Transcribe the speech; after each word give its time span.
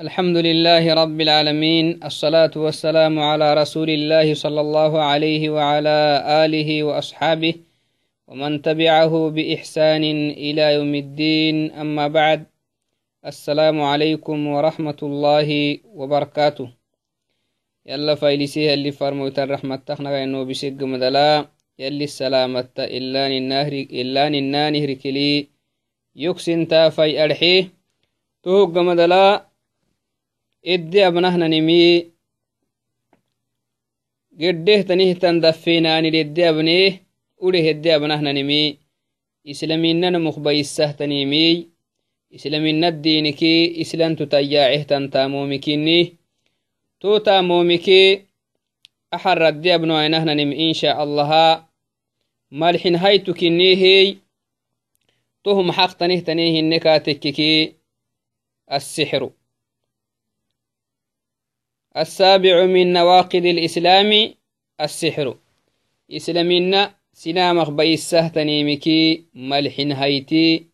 الحمد 0.00 0.36
لله 0.36 0.94
رب 0.94 1.20
العالمين 1.20 2.00
الصلاة 2.04 2.50
والسلام 2.56 3.18
على 3.18 3.54
رسول 3.54 3.90
الله 3.90 4.34
صلى 4.34 4.60
الله 4.60 5.02
عليه 5.02 5.50
وعلى 5.50 6.24
آله 6.44 6.82
وأصحابه 6.82 7.54
ومن 8.28 8.62
تبعه 8.62 9.28
بإحسان 9.30 10.04
إلى 10.30 10.74
يوم 10.74 10.94
الدين 10.94 11.72
أما 11.72 12.08
بعد 12.08 12.46
السلام 13.26 13.80
عليكم 13.82 14.46
ورحمة 14.46 15.00
الله 15.02 15.78
وبركاته 15.84 16.68
يلا 17.86 18.14
فايلسيه 18.14 18.74
اللي 18.74 18.92
فرموت 18.92 19.38
الرحمة 19.38 19.76
تخنا 19.76 20.24
إنه 20.24 20.42
بشق 20.44 20.78
مدلا 20.82 21.46
يلي 21.78 22.04
السلامة 22.04 22.72
إلا 22.78 23.26
النهر 23.26 23.72
إلا 23.72 24.28
النانهر 24.28 24.92
كلي 24.94 25.48
يكسن 26.16 26.68
تافي 26.68 27.24
أرحيه 27.24 27.68
توق 28.42 28.78
مدلا 28.78 29.51
إدي 30.66 31.06
أبنهننمي 31.06 32.06
قده 34.40 34.80
تنهتن 34.80 35.40
دفيناني 35.40 36.10
لدي 36.10 36.48
أبنيه 36.48 37.02
أوليه 37.42 37.70
إدي 37.70 37.96
أبنهننمي 37.96 38.76
إسلاميننا 39.48 40.18
مخبيسه 40.18 40.92
تنيمي. 40.92 41.68
إسلامينا 42.34 42.88
الدينكي 42.88 43.80
إسلام 43.80 44.14
تتياعه 44.14 44.82
تنتامومكيني 44.82 46.16
تو 47.00 47.18
تامومكي. 47.18 48.22
أحر 49.14 49.38
ردي 49.38 49.74
أبنو 49.74 50.00
أينهننم 50.00 50.52
إن 50.52 50.72
شاء 50.72 51.02
الله. 51.02 51.64
مالحين 52.50 52.96
هايتو 52.96 53.34
السابع 61.96 62.66
من 62.66 62.92
نواقض 62.92 63.46
الإسلام 63.46 64.34
السحر. 64.80 65.36
إسلامنا 66.10 66.94
سنامخ 67.12 67.70
بيسه 67.70 68.28
تنيمكي 68.28 69.24
ملحن 69.34 69.92
هيتي. 69.92 70.66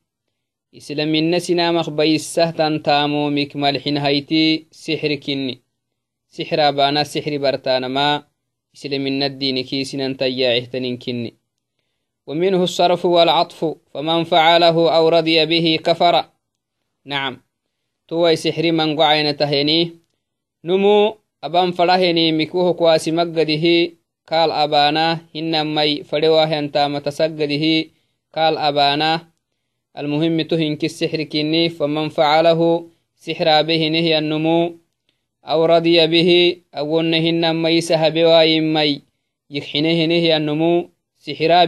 إسلامنا 0.76 1.38
سنامخ 1.38 1.90
بيسه 1.90 2.50
تنتامومك 2.50 3.56
ملحن 3.56 3.96
هيتي 3.96 4.66
سحر 4.70 5.14
كني. 5.14 5.60
سحر 6.28 6.70
بانا 6.70 7.02
سحر 7.04 7.38
برتانا 7.38 7.88
ما 7.88 8.24
إسلامنا 8.76 9.26
الدينكي 9.26 9.84
سنان 9.84 10.16
تياعه 10.16 10.64
تنين 10.64 11.36
ومنه 12.26 12.62
الصرف 12.62 13.04
والعطف 13.04 13.74
فمن 13.94 14.24
فعله 14.24 14.96
أو 14.96 15.08
رضي 15.08 15.46
به 15.46 15.78
كفر. 15.84 16.24
نعم. 17.04 17.42
توي 18.08 18.36
سحر 18.36 18.72
من 18.72 18.96
قعين 19.00 19.36
تهينيه 19.36 19.97
نمو 20.64 21.16
أبان 21.44 21.70
فرهني 21.72 22.32
مكوه 22.32 22.72
كواسي 22.72 23.10
مقده 23.10 23.92
قال 24.28 24.50
أبانا 24.50 25.20
هنمي 25.34 26.02
فريواه 26.02 26.58
أنت 26.58 26.78
متسقده 26.78 27.84
قال 28.34 28.58
أبانا. 28.58 29.26
المهم 29.98 30.42
تهنك 30.42 30.84
السحر 30.84 31.22
كني 31.22 31.68
فمن 31.68 32.08
فعله 32.08 32.86
سحر 33.16 33.62
به 33.62 33.88
نهي 33.88 34.18
النمو. 34.18 34.74
أو 35.44 35.64
رضي 35.64 36.06
به 36.06 36.56
أو 36.74 37.00
نهن 37.00 37.56
مي 37.56 37.80
سهب 37.80 38.18
مي 38.74 39.02
يكحنه 39.50 40.06
نهي 40.06 40.36
النمو. 40.36 40.88
سحرا 41.18 41.64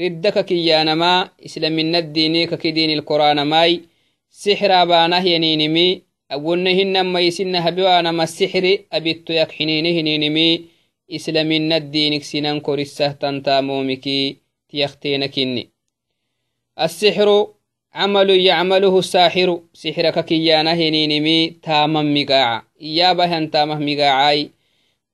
ردة 0.00 0.30
ككيانا 0.30 0.94
ما 0.94 1.30
إسلام 1.46 1.78
الدين 1.78 2.46
ككدين 2.46 2.90
القرآن 2.98 3.42
ماي. 3.42 3.80
سحر 4.30 4.82
أبانا 4.82 5.18
هنين 5.18 5.72
مي. 5.72 6.02
أولنهن 6.32 7.00
ما 7.00 7.20
يسن 7.20 7.56
هبوانا 7.56 8.12
ما 8.12 8.22
السحر. 8.22 8.78
أبيتو 8.92 9.32
يكحنين 9.32 9.86
هنين 9.86 10.32
مي. 10.32 10.64
إسلام 11.10 11.52
الدين 11.52 12.18
كسنان 12.20 12.60
كورسة 12.60 13.12
تنتامومكي 13.12 14.36
تيختينكني 14.68 15.73
السحر 16.80 17.48
عمل 17.94 18.30
يعمله 18.30 18.98
الساحر. 18.98 19.60
سحرك 19.72 20.24
كيانا 20.24 20.74
هنينمي 20.74 21.50
تاما 21.62 22.02
مقاعا 22.02 22.62
إيابا 22.80 23.24
هن 23.24 23.50
تامه 23.50 23.78
مقاعاي 23.78 24.50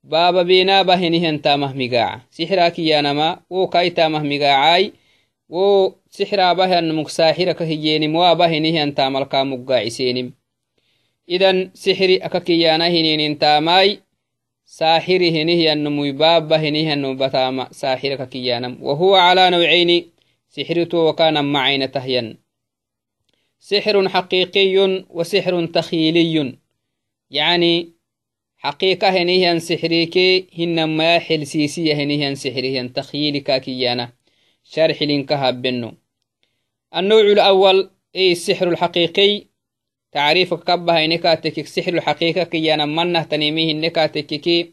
بابا 0.04 0.42
بينا 0.42 0.82
بهنهن 0.82 1.42
تامه 1.42 1.72
مقاعا 1.76 2.20
سحرا 2.30 2.68
كيانا 2.68 3.12
ما 3.12 3.40
وكاي 3.50 3.90
تامه 3.90 4.22
مقاعاي 4.22 4.92
و 5.48 5.88
سحرا 6.10 6.52
بهن 6.52 6.94
مكساحرك 6.94 7.62
هيينم 7.62 8.16
وابهنهن 8.16 8.94
تاملكا 8.94 9.42
مقاعسينم 9.42 10.32
إذن 11.28 11.70
سحري 11.74 12.16
أككيانا 12.16 12.88
هنين 12.88 13.38
تاماي. 13.38 14.00
ساحر 14.64 15.16
هنهن 15.16 15.92
مباب 15.92 16.52
هنهن 16.52 17.16
بتاما. 17.16 17.68
ساحرك 17.72 18.28
كيانم 18.28 18.78
وهو 18.82 19.14
على 19.14 19.50
نوعين. 19.50 20.10
سحرت 20.50 20.94
وكان 20.94 21.44
معين 21.44 21.90
تهين 21.90 22.38
سحر 23.60 24.08
حقيقي 24.08 25.04
وسحر 25.10 25.66
تخيلي. 25.66 26.58
يعني 27.30 27.92
حقيقة 28.56 29.08
هنيهن 29.08 29.58
سحريكي 29.58 30.46
هنما 30.58 31.18
حلسيسية 31.18 31.94
هنيهن 31.94 32.34
سحريهن 32.34 32.92
تخيلك 32.92 33.60
كيانا. 33.60 34.12
شرح 34.64 35.02
لنكها 35.02 35.50
بنو 35.50 35.92
النوع 36.96 37.20
الأول 37.20 37.90
أي 38.16 38.32
السحر 38.32 38.68
الحقيقي. 38.68 39.46
تعريف 40.12 40.54
كبها 40.54 41.06
نكاتك 41.06 41.58
السحر 41.58 41.94
الحقيقة 41.94 42.44
كيانا. 42.44 42.86
منه 42.86 43.22
تنيميه 43.22 43.72
نكاتك 43.72 44.72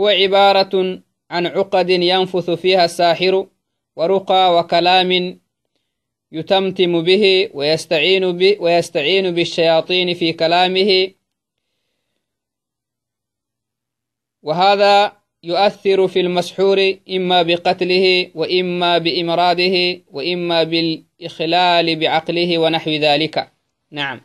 هو 0.00 0.08
عبارة 0.08 1.02
عن 1.30 1.46
عقد 1.46 1.90
ينفث 1.90 2.50
فيها 2.50 2.84
الساحر. 2.84 3.46
ورقى 3.96 4.58
وكلام 4.58 5.40
يتمتم 6.32 7.02
به 7.02 7.50
ويستعين, 7.54 8.32
به 8.32 8.56
ويستعين 8.60 9.30
بالشياطين 9.30 10.14
في 10.14 10.32
كلامه. 10.32 11.10
وهذا 14.42 15.12
يؤثر 15.42 16.08
في 16.08 16.20
المسحور 16.20 16.96
إما 17.10 17.42
بقتله 17.42 18.30
وإما 18.34 18.98
بإمراده 18.98 20.00
وإما 20.12 20.62
بالإخلال 20.62 21.96
بعقله 21.96 22.58
ونحو 22.58 22.90
ذلك. 22.90 23.52
نعم. 23.90 24.20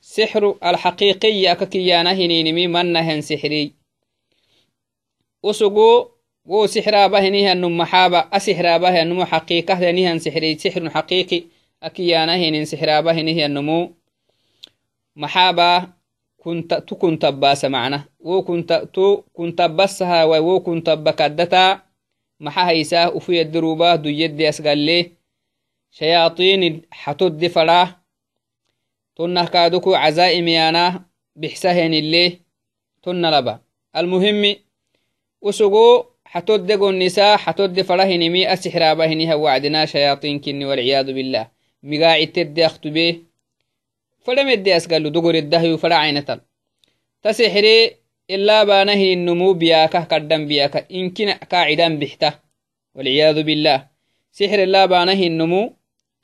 سحر 0.00 0.58
الحقيقي 0.64 1.52
أككيانه 1.52 2.26
نينمي 2.26 2.66
منهن 2.66 3.20
سحري. 3.20 3.72
أسقو 5.44 6.08
wo 6.50 6.58
sixraabahinihan 6.72 7.60
maxaaba 7.80 8.20
a 8.32 8.38
sixraabahyanmu 8.46 9.22
xaqiiqahdanihan 9.32 10.18
sixri 10.24 10.50
sixrun 10.62 10.88
xaqiiqi 10.96 11.38
akiyaanahinin 11.86 12.64
sixraabahinihiyanmu 12.70 13.78
maxaaba 15.22 15.70
kunta 16.42 16.76
tu 16.86 16.94
kuntabbaasa 16.96 17.68
macna. 17.68 17.98
Wo 18.26 18.42
kunta 18.42 18.86
tu 18.94 19.24
kuntabbasahawa 19.36 20.36
wo 20.46 20.54
kuntabba 20.66 21.12
kaddata 21.12 21.82
maxa 22.44 22.64
haysaa? 22.68 23.10
Ufu 23.16 23.30
yeddirubah 23.32 23.98
duyyedde 24.02 24.48
asgalle 24.48 24.98
shayaطini 25.96 26.68
xatoddi 27.02 27.48
fadha 27.54 27.80
tonnah 29.16 29.46
kaaduku 29.52 29.90
cazaa'imyaana 29.92 31.04
bixsahenille 31.40 32.24
tonna 33.02 33.30
laba. 33.30 33.60
Almuhimi 33.92 34.62
usugo 35.42 36.06
حتود 36.32 36.70
النساء 36.70 37.36
حتود 37.36 37.82
فرهنمي 37.82 38.52
أسحرابهنها 38.52 39.34
وعدنا 39.34 39.86
شياطين 39.86 40.40
كني 40.40 40.64
والعياذ 40.64 41.06
بالله. 41.16 41.48
مقاعد 41.82 42.26
تدي 42.26 42.66
أختبه 42.66 43.16
فلم 44.24 44.48
يدي 44.48 44.76
أسقال 44.76 45.12
دقر 45.12 45.34
الدهي 45.34 45.78
فلا 45.78 45.96
عينتل 45.96 46.40
تسحري 47.22 47.90
إلا 48.30 48.64
بانه 48.64 49.02
النمو 49.16 49.52
بياكه 49.52 50.00
قدام 50.00 50.46
بياكه 50.46 50.84
إن 50.92 51.10
كنا 51.10 51.34
قاعدا 51.52 51.88
بحته 51.98 52.32
والعياذ 52.94 53.42
بالله. 53.42 53.86
سحر 54.32 54.62
الله 54.62 54.86
بانه 54.86 55.20
النمو 55.30 55.72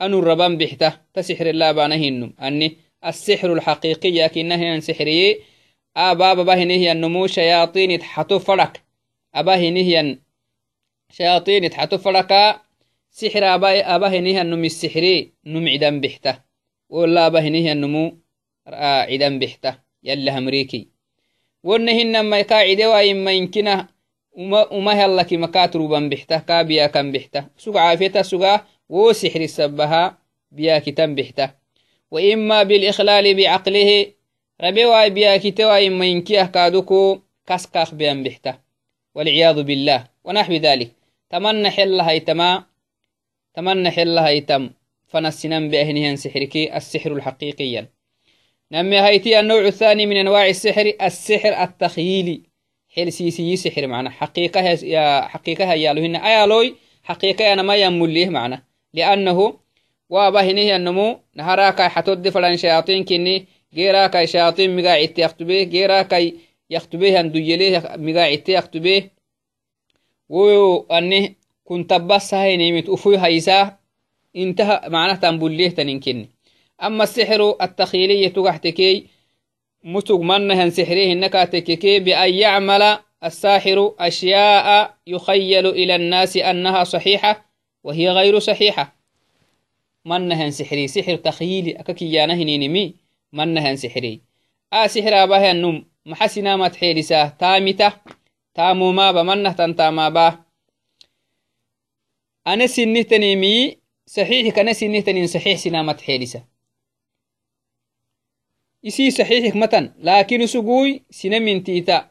أنو 0.01 0.19
الربان 0.19 0.57
بحته 0.57 0.91
تسحر 1.13 1.47
الله 1.49 1.71
بانه 1.71 2.03
النم 2.11 2.33
أني 2.41 2.77
السحر 3.05 3.53
الحقيقي 3.53 4.11
لكنه 4.11 4.79
سحري 4.79 5.39
آباب 5.97 6.37
بهنه 6.45 6.91
النمو 6.91 7.27
شياطين 7.27 8.03
حتو 8.03 8.39
فرق 8.39 8.84
أبا 9.35 9.55
أبا 13.95 14.07
هنيها 14.07 14.43
نم 14.43 14.63
السحري 14.65 15.33
نم 15.45 15.67
عدم 15.67 16.01
بحته. 16.01 16.39
ولا 16.89 17.27
أبا 17.27 17.39
هنيها 17.39 17.73
نمو 17.73 18.17
عدم 18.67 19.39
بحته. 19.39 19.75
يلا 20.03 20.37
أمريكي. 20.37 20.87
ونهن 21.63 22.19
ما 22.19 22.39
يقاعد 22.39 22.81
وإما 22.81 23.31
يمكنه. 23.31 23.87
وما 24.71 24.91
هلك 24.91 25.33
مكاتروبا 25.33 25.99
بحته. 25.99 26.37
كابيا 26.39 26.87
كم 26.87 27.11
بحته. 27.11 27.45
سوق 27.57 27.77
عافيته 27.77 28.21
سوق 28.21 28.61
وسحر 28.89 29.41
السبها 29.41 30.17
بيا 30.51 30.79
كتم 30.79 31.15
بحته. 31.15 31.49
وإما 32.11 32.63
بالإخلال 32.63 33.35
بعقله. 33.35 34.11
ربي 34.61 35.09
بيا 35.09 35.37
كتوا 35.37 35.87
إما 35.87 36.05
ينكيه 36.05 36.43
كادوكو 36.43 37.19
كسكاخ 37.47 37.93
بيان 37.93 38.23
بحته. 38.23 38.64
والعياذ 39.15 39.63
بالله 39.63 40.07
ونحو 40.23 40.53
ذلك. 40.53 40.91
تمنى 41.29 41.69
حل 41.69 42.01
هيتما 42.01 42.63
تمنى 43.53 43.91
حل 43.91 44.17
هيتم 44.17 44.69
فنسنن 45.07 45.69
بأهنهن 45.69 46.15
سحركي 46.15 46.77
السحر 46.77 47.13
الحقيقي. 47.13 47.85
نمي 48.71 49.01
هيتي 49.01 49.39
النوع 49.39 49.67
الثاني 49.67 50.05
من 50.05 50.17
أنواع 50.17 50.47
السحر 50.47 50.93
السحر 51.01 51.63
التخييلي. 51.63 52.41
حل 52.95 53.11
سيسي 53.11 53.55
سحر 53.55 53.87
معنا. 53.87 54.09
حقيقة 54.09 54.61
يا 54.83 55.21
حقيقة 55.21 55.71
هيالوهن 55.71 56.15
أيالوي 56.15 56.75
حقيقة 57.03 57.53
أنا 57.53 57.61
ما 57.61 57.75
يمليه 57.75 58.29
معنا. 58.29 58.63
لأنه 58.93 59.53
وابهنه 60.09 60.75
النمو. 60.75 61.19
نهراك 61.35 61.81
حتود 61.81 62.29
فلان 62.29 62.57
شياطين 62.57 63.03
كني 63.05 63.47
غيراك 63.75 64.25
شياطين 64.25 64.75
مقا 64.75 64.89
عتي 64.89 65.21
يكتبه 65.21 65.63
غيراك 65.63 66.33
يكتبه 66.69 67.19
أن 67.19 67.31
دجليه 67.31 67.95
مقا 67.97 68.21
عتي 68.21 68.53
يكتبه 68.53 69.09
وأنه 70.29 71.35
كنت 71.63 71.93
بس 71.93 72.33
هاي 72.33 72.57
نيمت 72.57 72.89
أفوي 72.89 73.17
هايسا 73.17 73.77
انتهى 74.35 74.89
معناه 74.89 75.15
تنبوليه 75.15 75.69
تنين 75.69 76.29
أما 76.83 77.03
السحر 77.03 77.55
التخيلي 77.61 78.29
تقحتكي 78.29 79.07
متق 79.83 80.19
منها 80.19 80.69
سحريه 80.69 81.13
النكاتككي 81.13 81.99
بأن 81.99 82.33
يعمل 82.33 82.97
الساحر 83.23 83.95
أشياء 83.99 84.97
يخيل 85.07 85.67
إلى 85.67 85.95
الناس 85.95 86.37
أنها 86.37 86.83
صحيحة 86.83 87.45
وهي 87.83 88.09
غير 88.09 88.39
صحيحة. 88.39 88.95
منها 90.05 90.49
سحري 90.49 90.87
سحر 90.87 91.15
تخيلي 91.15 91.71
أككيانا 91.71 92.33
هنينمي 92.33 92.95
منها 93.33 93.75
سحري. 93.75 94.21
آ 94.73 94.87
سحر 94.87 95.23
أباه 95.23 95.51
النوم 95.51 95.85
منه 99.23 99.51
تنتاما 99.51 100.09
با. 100.09 100.39
أنا 102.47 102.67
سنه 102.67 103.01
تنيمي 103.01 103.77
صحيح 104.05 104.55
كان 104.55 104.73
سنه 104.73 104.99
تنين 104.99 105.27
صحيح 105.27 105.57
سنا 105.57 105.81
ما 105.81 105.93
تحيلسا. 105.93 106.43
isii 108.85 109.11
saxiixik 109.11 109.55
matan 109.55 109.85
laakin 109.97 110.47
sugui 110.47 111.01
sina 111.09 111.39
mintiita 111.39 112.09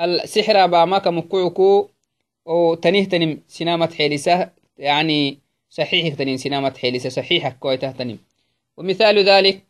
السحر 0.00 0.66
باما 0.66 0.98
كمكوكو. 0.98 1.90
أو 2.48 2.74
تنيه 2.74 3.04
تنم 3.04 3.42
سنامة 3.48 3.94
حيلسة 3.98 4.50
يعني 4.78 5.38
صحيح 5.70 6.14
تنين 6.14 6.36
سنامة 6.36 6.74
حيلسة 6.78 7.08
صحيحة 7.08 7.50
كويته 7.50 7.90
تنم 7.90 8.18
ومثال 8.76 9.18
ذلك 9.28 9.62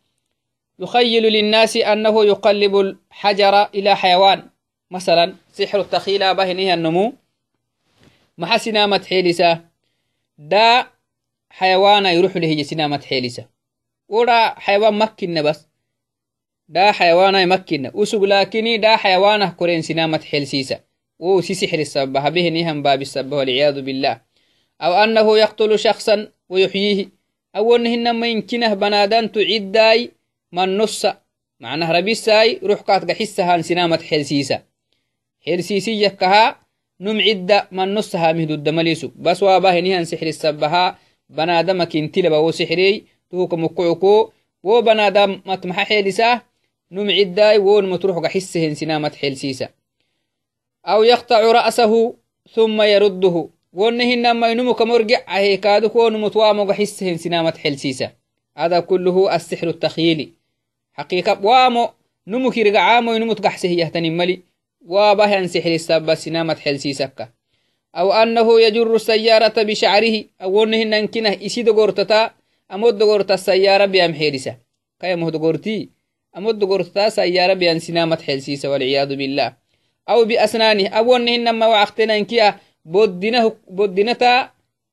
يخيل 0.79 1.23
للناس 1.23 1.77
أنه 1.77 2.25
يقلب 2.25 2.79
الحجر 2.79 3.63
إلى 3.63 3.95
حيوان. 3.95 4.49
مثلا 4.91 5.35
سحر 5.53 5.81
التخيل 5.81 6.35
بهنها 6.35 6.73
النمو. 6.73 7.13
مع 8.37 8.57
سنامة 8.57 9.05
حيلسة. 9.09 9.61
دا 10.37 10.87
حيوان 11.49 12.05
يروح 12.05 12.37
له 12.37 12.63
سنامة 12.63 13.01
حيلسة. 13.09 13.45
ولا 14.09 14.59
حيوان 14.59 14.93
مكن 14.93 15.43
بس. 15.43 15.67
دا 16.69 16.91
حيوانا 16.91 17.41
يمكن 17.41 17.91
وسوق 17.93 18.23
لكني 18.23 18.77
دا 18.77 18.95
حيوانا 18.95 19.45
كورين 19.49 19.81
سنامة 19.81 20.19
حلسيسة 20.19 20.79
وسي 21.19 21.53
سحر 21.53 21.79
السبب 21.79 22.33
به 22.33 22.49
نهم 22.49 22.83
باب 22.83 23.01
السبب 23.01 23.33
والعياذ 23.33 23.81
بالله. 23.81 24.21
أو 24.81 24.93
أنه 24.93 25.37
يقتل 25.37 25.79
شخصا 25.79 26.31
ويحييه. 26.49 27.09
أو 27.55 27.75
أنه 27.75 28.11
ما 28.11 28.27
يمكنه 28.27 28.73
بنادان 28.73 29.31
تعداي 29.31 30.11
من 30.57 30.77
نص 30.77 31.05
معناه 31.59 31.91
ربي 31.91 32.15
ساي 32.15 32.59
روح 32.63 32.81
قات 32.81 33.11
قحسها 33.11 33.61
سنامة 33.61 33.97
حلسيسة 34.09 34.63
حلسيسي 35.45 36.01
يكها 36.03 36.59
نم 36.99 37.21
عدة 37.21 37.67
من 37.71 37.93
نصها 37.93 38.31
مهدو 38.33 38.53
الدمليسو. 38.53 39.09
بس 39.15 39.43
واباه 39.43 39.79
نهان 39.79 40.05
سحر 40.05 40.27
السبها 40.27 40.99
بنادمك 41.29 41.95
انتلب 41.95 42.31
وسحري 42.31 43.03
توك 43.31 43.53
مقعكو 43.53 44.31
وبنادم 44.63 45.41
متمح 45.45 45.83
حيلساه 45.83 46.41
نم 46.91 47.11
عداي 47.11 47.57
وون 47.57 47.89
متروح 47.89 48.17
قحسهن 48.17 48.75
سنامة 48.75 49.11
حلسيسة 49.21 49.69
أو 50.85 51.03
يقطع 51.03 51.39
رأسه 51.51 52.13
ثم 52.55 52.81
يرده. 52.81 53.49
ونهن 53.73 54.31
ما 54.31 54.51
ينمو 54.51 54.73
كمرجع 54.73 55.19
هيكادك 55.27 55.95
ون 55.95 56.21
متوامو 56.21 56.63
قحسهن 56.63 57.17
سنامة 57.17 57.53
حلسيسة 57.63 58.11
هذا 58.57 58.79
كله 58.79 59.35
السحر 59.35 59.67
التخيلي. 59.67 60.36
حقيقة 60.97 61.45
وامو 61.45 61.89
نمو 62.27 62.51
كيرجع 62.51 62.81
عامو 62.81 63.13
ينمو 63.13 63.33
تقحسه 63.33 63.69
يهتني 63.69 64.09
ملي 64.09 64.39
وابهن 64.85 65.47
سحر 65.47 65.73
السبب 65.73 66.15
سنامة 66.15 66.55
حلسيسك 66.55 67.29
أو 67.95 68.13
أنه 68.13 68.61
يجر 68.61 68.95
السيارة 68.95 69.63
بشعره 69.63 70.23
أو 70.41 70.63
أنهن 70.63 70.93
أنكنه 70.93 71.37
إسيد 71.45 71.69
غورتتا 71.69 72.31
أمود 72.73 73.03
غورتا 73.03 73.33
السيارة 73.33 73.85
بيام 73.85 74.13
حيرسة. 74.13 74.57
كي 75.01 75.15
مهد 75.15 75.35
غورتي 75.35 75.89
أمد 76.37 76.63
قرطتا 76.63 77.09
سيارة 77.09 77.53
بيان 77.53 77.79
سنامة 77.79 78.15
حلسيسة 78.27 78.69
والعياذ 78.69 79.15
بالله. 79.15 79.53
أو 80.09 80.25
بأسنانه 80.25 80.99
أبونهن 80.99 81.49
ما 81.49 81.67
وعقتنا 81.67 82.17
إنكيا 82.17 82.59
بودنه 82.85 83.55
بودنتا 83.67 84.49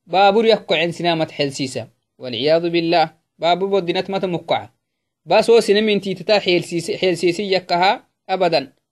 بابور 0.07 0.47
يقع 0.47 0.79
عن 0.79 0.93
سنامة 0.93 1.29
حلسيسة 1.33 1.89
والعياذ 2.19 2.71
بالله 2.71 3.11
بابو 3.39 3.67
بودنت 3.67 4.11
متى 4.11 4.27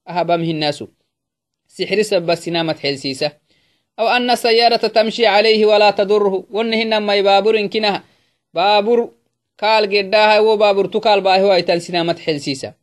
أهبامه 0.08 0.50
الناس 0.50 0.84
سحر 1.68 2.02
سبب 2.02 2.34
سنامة 2.34 2.74
حلسيسة 2.74 3.32
أو 3.98 4.08
أن 4.08 4.30
السيارة 4.30 4.76
تمشي 4.76 5.26
عليه 5.26 5.66
ولا 5.66 5.90
تضره. 5.90 6.46
ونهن 6.50 6.96
ما 6.98 7.20
بابور 7.20 7.58
إنكنها 7.58 8.04
بابور 8.54 9.12
kaal 9.62 9.86
geddaha 9.86 10.42
wo 10.42 10.56
baaburtu 10.56 11.00
kaal 11.00 11.20
baahi 11.20 11.44
waitan 11.44 11.80
sinamat 11.80 12.18
xelsiisa 12.18 12.74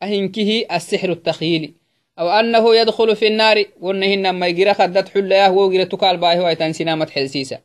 ahinkihi 0.00 0.66
السحر 0.72 1.12
التخيلي 1.12 1.74
أو 2.18 2.28
أنه 2.28 2.76
يدخل 2.76 3.16
في 3.16 3.26
النار. 3.26 3.64
ونهن 3.80 4.30
ما 4.30 4.46
يجرى 4.46 4.74
خدت 4.74 5.08
حلياه 5.08 5.52
وجرى 5.52 5.84
تكال 5.84 6.16
باهي 6.16 6.40
ويتان 6.40 6.72
سنامة 6.72 7.06
حلسيسة 7.10 7.58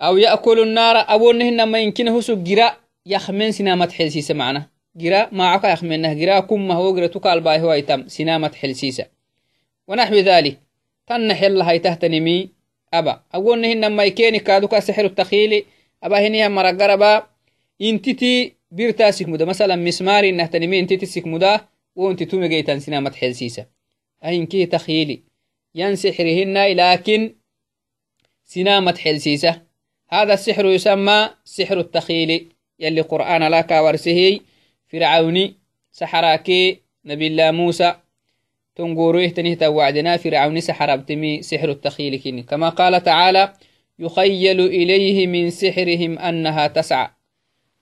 أو 0.00 0.16
يأكل 0.16 0.60
النار. 0.60 0.96
أو 0.96 1.32
نهن 1.32 1.68
ما 3.06 3.12
يخمن 3.12 3.52
سنامة 3.52 3.90
حلسيسة 3.90 4.34
معنا. 4.34 4.70
جرى 4.96 5.28
ما 5.32 5.48
عقا 5.48 5.72
يخمنه 5.72 6.12
جرى 6.12 6.42
كم 6.42 6.72
هو 6.72 6.94
جرى 6.94 7.08
تكال 7.08 7.40
باهي 7.40 7.62
ويتام 7.62 8.08
سنامة 8.08 8.52
حلسيسة 8.54 9.06
ونحو 9.88 10.14
ذلك. 10.14 10.60
تنحل 11.06 11.60
هاي 11.60 11.78
تهتنمي 11.78 12.50
أبا. 12.94 13.22
أو 13.34 13.54
نهن 13.54 13.86
ما 13.92 14.04
يكيني 14.04 14.38
كادوك 14.38 14.74
السحر 14.74 15.04
التخيلي 15.04 15.64
abahiniya 16.02 16.48
maragaraba 16.48 17.28
intiti 17.78 18.56
birta 18.70 19.12
sikmuda 19.12 19.46
masalan 19.46 19.80
mismari 19.80 20.32
nahtanimi 20.32 20.78
intiti 20.78 21.06
sikmuda 21.06 21.68
wonti 21.96 22.26
tumegeytan 22.26 22.80
sinamat 22.80 23.14
xelsiisa 23.20 23.62
ahinkihi 24.20 24.66
takhili 24.66 25.22
yan 25.74 25.96
sixrihinai 25.96 26.74
lakin 26.74 27.36
sinamat 28.44 28.96
xelsiisa 28.98 29.66
هذا 30.08 30.34
السحر 30.34 30.66
يسمى 30.66 31.30
سحر 31.44 31.80
التخيل. 31.80 32.55
يلي 32.80 33.00
قرآن 33.00 33.42
لك 33.42 33.70
ورسهي. 33.70 34.40
فرعوني 34.88 35.54
سحراكي 35.92 36.80
نبي 37.04 37.26
الله 37.26 37.50
موسى. 37.50 37.94
تنقورو 38.76 39.18
يهتنه 39.18 39.54
توعدنا. 39.54 40.16
فرعوني 40.16 40.60
سحر 40.60 40.92
ابتمي 40.92 41.42
سحر 41.42 41.70
التخيل 41.70 42.44
كما 42.48 42.68
قال 42.68 43.02
تعالى 43.02 43.52
يخيل 43.98 44.60
إليه 44.60 45.26
من 45.26 45.50
سحرهم 45.50 46.18
أنها 46.18 46.66
تسعى. 46.66 47.08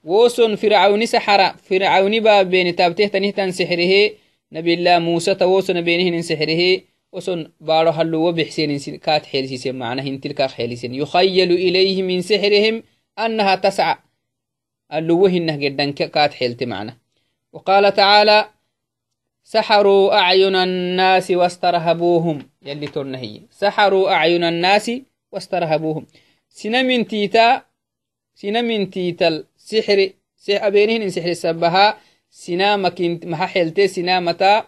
ووسن 0.05 0.57
فرعون 0.57 1.07
سحر 1.07 1.57
فرعون 1.57 2.21
باب 2.21 2.51
بين 2.51 2.77
تابته 2.77 3.07
تنهتن 3.07 3.51
سحره. 3.51 4.11
نبي 4.53 4.75
الله 4.75 4.99
موسى 4.99 5.35
توسن 5.35 5.81
بينهن 5.81 6.23
سحره. 6.23 6.81
وسن 7.13 7.51
بارو 7.61 7.91
هلو 7.91 8.29
وبحسين 8.29 8.79
كات 8.79 9.27
حيلسين 9.27 9.75
معناه 9.75 10.17
تلك 10.17 10.43
حيلسين. 10.43 10.95
يخيل 10.95 11.53
إليه 11.53 12.03
من 12.03 12.21
سحرهم 12.21 12.83
أنها 13.19 13.55
تسعى. 13.55 13.97
اللوهن 14.93 15.59
جدا 15.59 15.91
كات 15.91 16.35
حيلت 16.35 16.63
معنا. 16.65 16.97
وقال 17.53 17.95
تعالى 17.95 18.49
سحروا 19.45 20.15
أعين 20.15 20.57
الناس 20.57 21.31
واسترهبوهم. 21.31 22.49
يلي 22.63 22.87
تنهي 22.87 23.41
سحروا 23.51 24.11
أعين 24.11 24.45
الناس 24.45 24.91
واسترهبوهم. 25.33 26.07
سنا 26.49 26.83
من 26.83 27.07
تيتا 27.07 27.63
سنا 28.35 28.63
من 28.63 28.91
تيتل 28.91 29.45
سحر 29.57 30.11
أبينهن 30.51 31.11
سحر 31.11 31.29
السبها 31.29 31.99
سنا 32.31 32.77
مكين 32.77 33.21
محا 33.25 33.47
حلتي 33.47 34.03
متا 34.21 34.65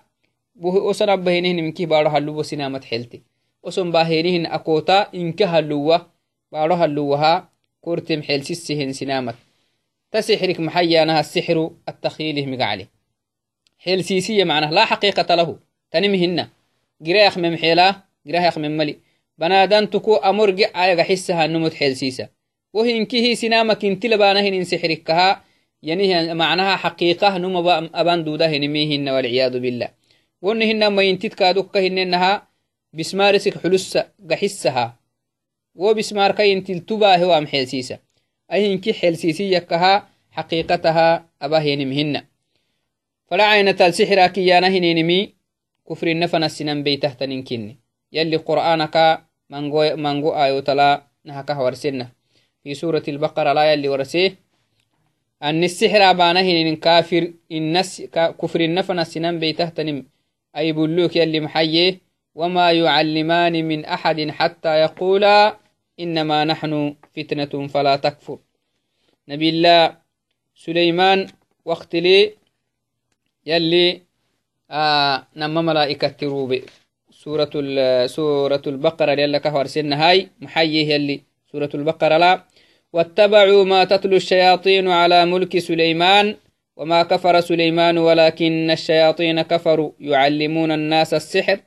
وسن 0.57 1.09
أبهنهن 1.09 1.57
من 1.57 1.73
كي 1.73 1.87
بارو 1.87 2.09
هلو 2.09 2.43
سنا 2.43 2.69
مت 2.69 2.85
حلتي 2.85 3.23
وسن 3.63 3.91
باهنهن 3.91 4.47
أكوتا 4.47 5.15
إنك 5.15 5.43
هلوه 5.43 6.07
بارو 6.53 6.75
هلوها 6.75 7.49
كورتم 7.81 8.23
حلسسهن 8.23 8.93
سنامت 8.93 9.35
تسحرك 10.17 10.61
محيانها 10.61 11.21
السحر 11.21 11.71
التخيله 11.89 12.47
مقعلي. 12.47 12.87
حلسيسية 13.79 14.45
معناه 14.45 14.71
لا 14.71 14.85
حقيقة 14.85 15.35
له. 15.35 15.59
تنمهن 15.91 16.49
قرايخ 17.07 17.39
من 17.39 17.59
حيلا 17.59 17.95
قرايخ 18.27 18.59
من 18.59 18.77
ملي. 18.77 18.99
بنادان 19.39 19.91
تكو 19.91 20.15
أمر 20.17 20.51
قعايا 20.51 21.03
حسها 21.03 21.47
نمت 21.47 21.75
حلسيسة 21.75 22.29
وهي 22.73 22.97
إنكي 22.97 23.35
سنامك 23.35 23.85
انت 23.85 24.07
لبانهن 24.07 24.55
إن 24.55 24.65
سحركها 24.65 25.45
يعني 25.83 26.35
معناها 26.35 26.77
حقيقة 26.77 27.39
نم 27.39 27.57
أبان 27.95 28.25
دوده 28.25 28.59
نميهن 28.59 29.09
والعياذ 29.09 29.59
بالله. 29.61 29.89
ونهن 30.43 30.87
ما 30.87 31.03
ينتد 31.03 31.35
كادوك 31.35 31.77
هننها 31.77 32.49
بسمارسك 32.93 33.59
حلسة 33.59 34.09
قحسها. 34.31 34.97
وبسمار 35.75 36.33
كين 36.33 36.65
تلتبا 36.65 37.17
هو 37.17 37.39
أم 37.39 37.47
حلسيسة 37.47 38.06
أي 38.53 38.73
إنكي 38.73 38.93
حلسيسي 38.93 39.53
يكها 39.53 40.09
حقيقتها 40.31 41.29
أباه 41.43 41.75
نمهن 41.75 42.23
فلا 43.31 43.45
عين 43.45 43.77
تال 43.77 43.95
سحرا 43.95 44.27
كيانا 44.27 44.69
هنينمي 44.69 45.35
كفر 45.89 46.07
النفن 46.07 46.45
السنن 46.45 46.83
بيته 46.83 47.09
تنكني 47.09 47.77
يلي 48.13 48.37
قرآنك 48.37 49.27
منغو, 49.51 49.97
منغو 49.97 50.31
آيو 50.35 50.61
تلا 50.61 51.03
نهكه 51.25 51.63
ورسنه 51.63 52.09
في 52.67 52.75
سورة 52.75 53.03
البقرة 53.09 53.53
لا 53.53 53.73
يلي 53.73 53.89
ورسيه. 53.89 54.37
أن 55.43 55.65
السحر 55.65 56.13
بانه 56.13 56.75
كافر 56.75 57.33
النس 57.53 58.03
كفر 58.41 58.61
النفن 58.61 58.99
السنن 58.99 59.39
بيته 59.39 59.69
تنم 59.69 60.07
محيه 67.17 67.25
فتنة 67.25 67.67
فلا 67.69 67.97
تكفر 67.97 68.39
نبي 69.29 69.49
الله 69.49 69.97
سليمان 70.55 71.27
وقت 71.65 71.97
لي 71.97 72.35
يلي 73.47 74.03
آه 74.71 75.27
نما 75.37 75.61
ملائكة 75.63 76.09
تروبي 76.09 76.63
سورة 77.11 77.51
سورة 78.07 78.63
البقرة 78.67 79.13
يلا 79.13 79.39
كهور 79.39 79.67
سن 79.67 79.93
هاي 79.93 80.29
محييه 80.41 80.95
يلي 80.95 81.23
سورة 81.53 81.71
البقرة 81.75 82.17
لا 82.17 82.45
واتبعوا 82.93 83.65
ما 83.65 83.85
تتلو 83.85 84.17
الشياطين 84.17 84.89
على 84.89 85.27
ملك 85.27 85.59
سليمان 85.59 86.37
وما 86.77 87.03
كفر 87.03 87.41
سليمان 87.41 87.99
ولكن 87.99 88.71
الشياطين 88.71 89.43
كفروا 89.43 89.93
يعلمون 90.01 90.73
الناس 90.73 91.15
السحر 91.15 91.61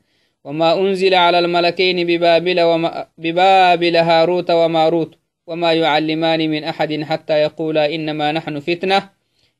وما 0.43 0.73
أنزل 0.79 1.13
على 1.13 1.39
الملكين 1.39 2.07
ببابل, 2.07 2.61
وما 2.61 3.07
ببابل 3.17 3.95
هاروت 3.95 4.51
وماروت 4.51 5.18
وما 5.49 5.73
يعلمان 5.73 6.49
من 6.49 6.63
أحد 6.63 7.01
حتى 7.03 7.33
يقولا 7.33 7.95
إنما 7.95 8.31
نحن 8.31 8.59
فتنة 8.59 9.09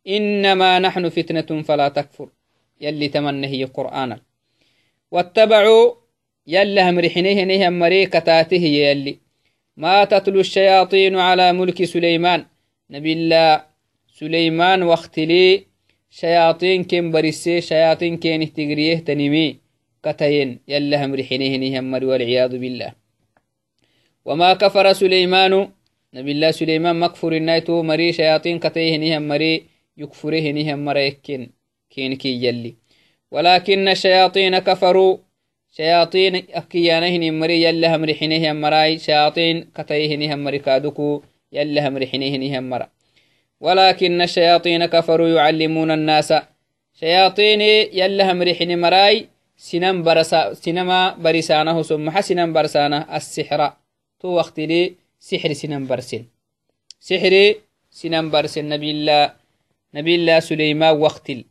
إنما 0.08 0.80
نحن 0.80 1.10
فتنة 1.10 1.62
فلا 1.62 1.88
تكفر. 1.90 2.30
يلي 2.82 3.08
تمنى 3.08 3.48
هي 3.48 3.64
قرآنا. 3.64 4.22
واتبعوا 5.12 5.94
يلا 6.48 6.92
مرحنيه 6.92 7.44
نيه 7.44 7.70
مريكتاته 7.70 8.64
يلي. 8.86 9.20
ما 9.78 10.04
تتلو 10.06 10.40
الشياطين 10.40 11.16
على 11.16 11.54
ملك 11.54 11.84
سليمان. 11.84 12.46
نبي 12.90 13.14
الله 13.14 13.66
سليمان 14.14 14.84
واختلي 14.84 15.66
شياطين 16.10 16.84
كم 16.84 17.12
برسي 17.12 17.62
شياطين 17.62 18.18
كين 18.18 18.54
تجريه 18.54 18.98
تنمي. 18.98 19.58
كتين 20.04 20.60
يلا 20.68 21.06
هم 21.06 21.16
رحينيه 21.16 21.80
هم 21.80 21.94
والعياذ 21.94 22.58
بالله. 22.58 22.94
وما 24.26 24.54
كفر 24.54 24.94
سليمان 24.94 25.79
مري 26.14 26.42
يكفره 29.98 30.52
نهم 30.52 30.86
مريكين 30.86 31.52
كين 31.90 32.16
كي 32.16 32.44
يلي. 32.46 32.76
ولكن 33.32 33.88
الشياطين 33.88 34.60
كفروا. 34.60 35.18
شياطين 35.72 36.36
أكيانهن 36.36 37.40
مري 37.40 37.64
يلا 37.64 37.96
هم 37.96 38.06
رحينيه 38.06 38.52
مراي. 38.54 38.98
شياطين 38.98 39.70
كتيه 39.76 40.16
نهم 40.16 40.44
مري 40.44 40.60
كادوكو 40.60 41.22
يلا 41.52 41.88
هم 41.88 41.98
رحينيه 41.98 42.38
نهم 42.38 42.70
مرا. 42.70 42.90
ولكن 43.60 44.22
الشياطين 44.22 44.86
كفروا 44.86 45.28
يعلمون 45.28 45.92
الناس. 45.92 46.34
شياطين 47.00 47.62
يلا 47.94 48.32
هم 48.32 48.42
رحين 48.42 48.82
مراي. 48.82 49.28
sinan 49.60 50.04
barasa 50.08 50.56
sinama 50.56 51.20
barisaanahu 51.20 51.84
somaxa 51.84 52.24
sinan 55.20 55.88
barsaana 55.88 55.90
assixra 55.90 55.90
to 55.90 55.90
waktili 55.90 55.90
sixri 55.90 55.90
sinan 55.90 55.90
barsin 55.90 56.24
sixri 57.00 57.62
sinan 57.90 58.30
barsin 58.32 58.66
nabila 58.70 59.36
nabila 59.94 60.42
suleiman 60.42 60.98
waktil 61.00 61.44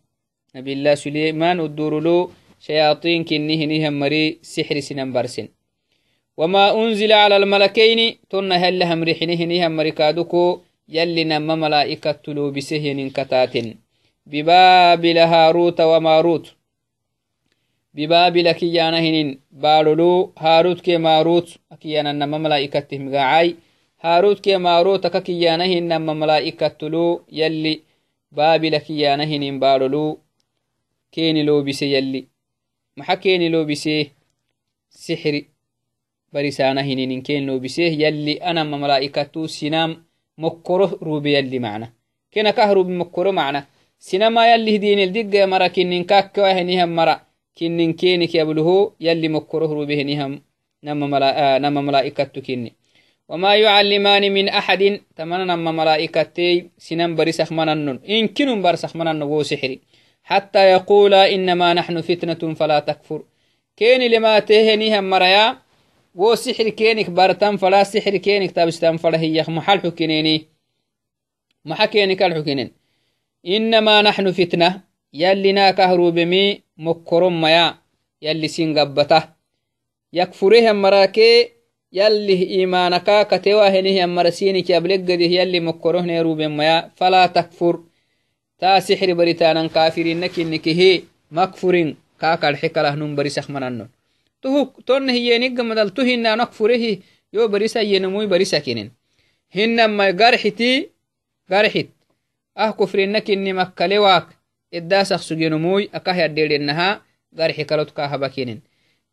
nabila 0.55 0.97
suleiman 0.97 1.61
udurulu 1.61 2.33
shayaطin 2.61 3.25
kinihinihan 3.25 3.95
mari 3.95 4.39
sixri 4.43 4.83
sinan 4.83 5.13
barsin 5.13 5.49
وما 6.39 6.71
أنزل 6.83 7.13
على 7.13 7.37
الملكين 7.37 8.19
تن 8.31 8.53
هل 8.53 8.83
همرحنهنها 8.83 9.69
مركادكو 9.69 10.61
يلي 10.89 11.25
نما 11.25 11.55
ملائكة 11.55 12.13
تلوبسهن 12.13 13.11
كتات 13.11 13.55
ببابل 14.27 15.19
هاروت 15.19 15.81
وماروت 15.81 16.47
ببابل 17.99 18.53
كيانا 18.53 18.99
هنين. 18.99 19.41
بارلو 19.51 20.33
هاروت 20.39 20.81
كي 20.81 20.97
ماروت 20.99 21.49
كيانا 21.81 22.13
نما 22.13 22.39
ملائكة 22.39 22.99
مقاعي 22.99 23.57
هاروت 24.01 24.41
كي 24.41 24.57
ماروت 24.57 25.07
كيانا 25.17 25.65
هن 25.65 25.89
نما 25.89 26.13
ملائكة 26.15 26.69
تلو. 26.69 27.25
يلي 27.33 27.81
بابل 28.33 28.79
كيانا 28.79 29.25
هنين 29.25 29.61
بارلو 29.61 30.19
كيني 31.13 31.43
لو 31.43 31.63
بسي 31.63 31.93
يلي. 31.95 32.27
محا 32.97 33.15
كيني 33.15 33.49
لو 33.49 33.65
بسي 33.65 34.11
سحر 34.91 35.43
برسانا 36.33 36.81
هنين. 36.81 37.23
كين 37.23 37.47
لو 37.47 37.59
بسي 37.59 37.83
يلي 38.03 38.35
أنا 38.51 38.63
ملائكة 38.63 39.47
سنام 39.47 40.05
مكره 40.39 40.99
روبي 41.03 41.39
يلي 41.39 41.59
معنا. 41.59 41.93
كنا 42.35 42.51
كهرب 42.51 42.89
مكره 42.89 43.31
معنا. 43.31 43.67
سينما 43.99 44.53
يلي 44.53 44.77
هدين 44.77 44.99
الدقة 44.99 45.47
مرا 45.47 45.67
كنين 45.67 46.05
يلي 49.01 49.29
مكره 49.29 49.85
بهنهم 49.85 50.43
نما, 50.85 51.07
ملا... 51.07 51.57
آه 51.57 51.59
نما 51.59 51.81
ملائكة 51.81 52.25
كني 52.25 52.77
وما 53.29 53.57
يعلمان 53.57 54.33
من 54.33 54.49
أحد 54.49 55.01
تمنى 55.17 55.45
نما 55.45 55.73
ملائكتي 55.73 56.71
سنن 56.79 57.15
برسخ 57.17 57.53
منن 57.53 57.89
إن 57.89 58.29
كنن 58.29 58.63
برسخ 58.63 58.97
منن 58.97 59.43
سحري 59.43 59.81
حتى 60.23 60.59
يقول 60.59 61.15
إنما 61.15 61.75
نحن 61.75 62.01
فتنة 62.01 62.55
فلا 62.55 62.79
تكفر 62.79 63.25
كيني 63.77 64.09
لما 64.09 64.39
تهنيهم 64.39 65.11
مريا 65.11 65.59
وو 66.15 66.35
سحر 66.35 66.69
كينك 66.69 67.11
برتم 67.11 67.57
فلا 67.57 67.85
سحر 67.85 68.17
كينك 68.17 68.51
تابستم 68.51 68.97
فلا 68.97 69.21
هي 69.21 69.45
محل 69.49 69.79
حكينيني 69.81 70.47
محكينك 71.65 72.23
الحكينين 72.23 72.73
إنما 73.47 74.03
نحن 74.03 74.33
فتنة 74.33 74.88
يلي 75.13 75.53
ناكهرو 75.53 76.11
بمي 76.11 76.63
مكرم 76.77 77.41
ميا 77.41 77.75
يلي 78.23 78.49
سنقبته 78.49 79.23
يكفره 80.13 80.73
مراكي 80.73 81.49
يلي 81.93 82.51
إيمانكا 82.51 83.23
كتوا 83.23 83.69
هنه 83.69 84.07
مرسينك 84.07 84.71
يبلغده 84.71 85.15
يلي 85.15 85.61
مكره 85.61 86.01
نيرو 86.01 86.35
بميا 86.35 86.91
فلا 86.97 87.27
تكفر 87.27 87.83
تا 88.59 88.81
سحر 88.81 89.15
بريتانا 89.15 89.67
كافرين 89.67 90.21
نكنك 90.21 90.69
هي 90.69 91.03
مكفرين 91.31 91.97
كاكا 92.21 92.49
الحكرة 92.49 92.91
نم 92.91 93.17
بريسخ 93.17 93.51
مننن 93.51 93.89
تهو 94.43 94.65
تون 94.87 95.11
هي 95.11 95.39
نيجا 95.39 95.63
مدل 95.63 95.91
تهنا 95.91 96.35
نكفره 96.35 96.99
يو 97.33 97.49
بريسا 97.49 97.81
ينموي 97.81 98.27
بريسا 98.27 98.59
كنين 98.59 98.93
هنما 99.55 100.07
قرحتي 100.07 100.91
قرحت 101.51 101.87
أه 102.59 102.71
كفرين 102.71 103.13
نكني 103.13 103.53
مكالواك 103.53 104.38
iddaasaq 104.73 105.21
sugenumuy 105.23 105.89
akah 105.93 106.17
yaddheedhennaha 106.19 107.01
garxi 107.33 107.65
kalotkaa 107.65 108.09
habakinen 108.09 108.61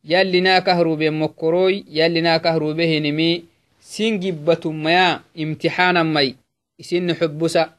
yallinakah 0.03 0.77
ruben 0.83 1.13
mokkoroy 1.13 1.83
yallinakah 1.89 2.57
rube 2.59 2.87
hinimi 2.87 3.45
singibbatumaya 3.79 5.21
imtixaanamay 5.35 6.35
isinni 6.77 7.13
xubusa 7.19 7.73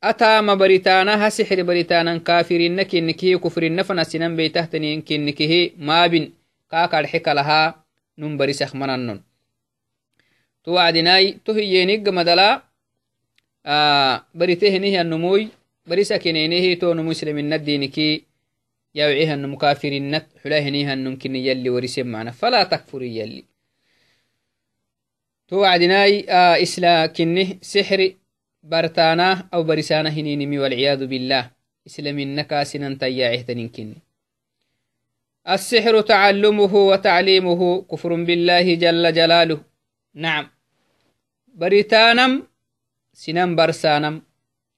ataama 0.00 0.56
baritaanaha 0.56 1.30
sixri 1.30 1.62
baritaanan 1.64 2.20
kaafirinna 2.20 2.84
kinnikihi 2.84 3.38
kufrinna 3.38 3.84
fanasinan 3.84 4.36
beytahtanin 4.36 5.02
kinnikihi 5.02 5.74
maabin 5.78 6.32
kaa 6.70 6.88
kadxe 6.88 7.20
kalahaa 7.20 7.74
nun 8.16 8.36
barisak 8.38 8.74
manannon 8.74 9.20
to 10.62 10.72
wacdinai 10.72 11.38
to 11.44 11.52
hiyenigga 11.54 12.12
madala 12.12 12.62
baritehenihyanumuy 14.34 15.48
barisakenenehi 15.88 16.76
to 16.76 16.94
numu 16.94 17.12
islaminadiniki 17.12 18.24
yawcihanum 18.94 19.56
kafirinat 19.56 20.26
xulahenihannum 20.42 21.16
kini 21.16 21.46
yalli 21.48 21.70
warisen 21.70 22.08
mana 22.08 22.32
fala 22.32 22.64
takfuri 22.72 23.16
yalli 23.18 23.42
to 25.48 25.64
wacdinai 25.64 26.24
isla 26.60 27.08
kini 27.08 27.58
sixri 27.62 28.16
bartana 28.62 29.48
au 29.52 29.64
barisana 29.64 30.10
hininimi 30.10 30.58
walciyadu 30.58 31.08
billah 31.08 31.50
islamina 31.88 32.44
kasinan 32.44 32.98
tayyacehtanin 32.98 33.68
kini 33.68 33.96
السحر 35.48 36.00
تعلمه 36.00 36.74
وتعليمه 36.74 37.82
كفر 37.90 38.12
بالله 38.28 38.74
جل 38.74 39.04
جلاله 39.12 39.60
نعم 40.14 40.44
بريتانم 41.54 42.42
سنم 43.12 43.56
برسانم 43.56 44.27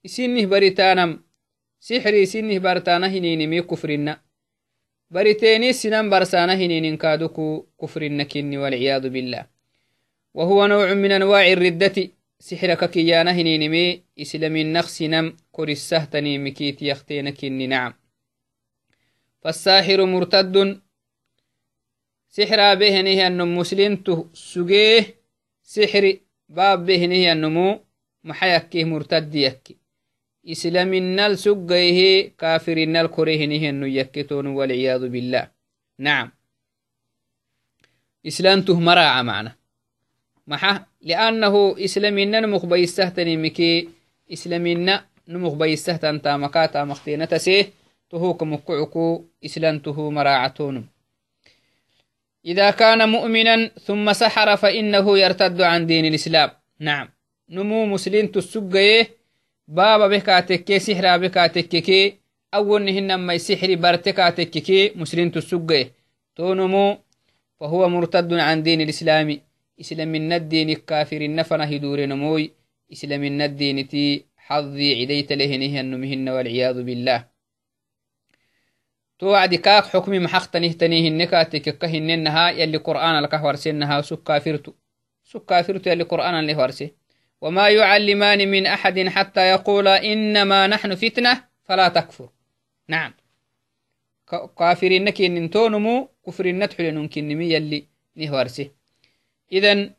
إسنه 0.06 0.46
بريتانم 0.46 1.22
سحري 1.80 2.26
سنه 2.26 2.58
برتانا 2.58 3.06
هنينمي 3.06 3.62
كفرنا 3.62 4.20
بريتيني 5.10 5.72
سنم 5.72 6.10
برسانا 6.10 6.54
هنين 6.54 6.96
كادوكو 6.96 7.66
كفرنا 7.80 8.24
كني 8.24 8.58
والعياذ 8.58 9.08
بالله 9.08 9.46
وهو 10.34 10.66
نوع 10.66 10.94
من 10.94 11.12
أنواع 11.12 11.46
الردة 11.52 11.96
سحرك 12.38 12.90
كيانا 12.90 13.30
هنينمي 13.30 14.02
إسلام 14.20 14.56
النخس 14.56 15.02
نم 15.02 15.36
كرسه 15.52 16.04
تنيمكيت 16.04 16.82
يختين 16.82 17.30
كني 17.30 17.66
نعم 17.66 17.94
فالساحر 19.42 20.04
مرتد 20.04 20.80
سحر 22.28 22.74
بهنه 22.74 23.26
أنه 23.26 23.44
مسلمته 23.44 24.28
سجيه 24.34 25.14
سحر 25.62 26.04
باب 26.48 26.86
بهنه 26.86 27.32
أنمو 27.32 27.80
محيكه 28.24 28.84
مرتد 28.84 29.34
يكي 29.34 29.79
يكتون 33.84 34.46
والعياذ 34.46 35.08
بالله 35.08 35.48
نعم 35.98 36.32
إسلامته 38.26 38.80
مراعى 38.80 39.22
معنا 39.22 39.52
محا 40.46 40.84
لأنه 41.02 41.54
إسلامنا 41.78 42.40
نمخ 42.40 42.66
بيستهتني 42.66 43.36
مكي 43.36 43.88
إسلامنا 44.32 45.04
نمخ 45.28 45.52
بيستهتن 45.52 46.22
تامكاتا 46.22 46.84
مختينة 46.84 47.36
سيه 47.36 47.72
تهوك 48.10 48.42
مكعكو 48.42 49.24
إسلامته 49.44 50.10
مراعتون 50.10 50.86
إذا 52.44 52.70
كان 52.70 53.08
مؤمنا 53.08 53.68
ثم 53.68 54.12
سحر 54.12 54.56
فإنه 54.56 55.18
يرتد 55.18 55.60
عن 55.60 55.86
دين 55.86 56.04
الإسلام 56.04 56.50
نعم 56.78 57.08
نمو 57.50 57.86
مسلم 57.86 58.26
تسجيه 58.26 59.19
بابا 59.70 60.06
بكاتك 60.06 60.76
سحر 60.76 61.18
بكاتككي 61.18 62.18
أول 62.54 62.82
نهن 62.84 63.14
ما 63.14 63.38
سحر 63.38 63.74
برتكاتككي 63.74 64.92
مسلم 64.96 65.30
تسجيه 65.30 65.92
تونمو 66.36 66.98
فهو 67.60 67.88
مرتد 67.88 68.32
عن 68.34 68.62
دين 68.62 68.80
الإسلام 68.80 69.40
إسلام 69.80 70.08
من 70.08 70.32
الدين 70.32 70.70
الكافر 70.70 71.16
النفن 71.16 71.60
هدور 71.60 72.06
نموي 72.06 72.52
إسلام 72.92 73.20
من 73.20 73.42
الدين 73.42 73.88
تي 73.88 74.26
حظي 74.36 75.00
عديت 75.00 75.32
لهنه 75.32 75.80
النمهن 75.80 76.28
والعياذ 76.28 76.82
بالله 76.82 77.24
تو 79.18 79.26
وعد 79.26 79.54
كاك 79.54 79.84
حكمي 79.84 80.18
محقتنه 80.18 80.72
تنيه 80.72 81.08
النكاتك 81.08 81.78
كهننها 81.78 82.50
يلي 82.50 82.76
قرآن 82.76 83.22
لك 83.22 83.34
ورسنها 83.44 84.00
سك 84.00 84.22
كافرتو 84.22 84.72
وما 87.40 87.68
يعلمان 87.68 88.48
من 88.48 88.66
أحد 88.66 89.08
حتى 89.08 89.40
يقول 89.40 89.88
إنما 89.88 90.66
نحن 90.66 90.94
فتنة 90.94 91.44
فلا 91.64 91.88
تكفر. 91.88 92.28
نعم. 92.88 93.12
كافرين 94.58 95.10
كين 95.10 95.44
نتونمو 95.44 96.08
كفر 96.26 96.46
النتحل 96.46 96.94
نمكن 96.94 97.30
يلي 97.42 97.86
نهورسه 98.16 98.70
إذن 99.52 99.94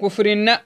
كفر 0.00 0.26
النت 0.26 0.60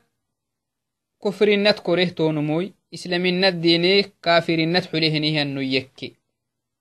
كفر 1.25 1.49
النت 1.49 1.79
كره 1.79 2.05
تونموي 2.05 2.73
إسلامنا 2.95 3.49
الديني 3.49 4.03
كافرنا 4.03 4.81
حليهنه 4.81 5.43
أنو 5.43 5.61
يكي 5.61 6.17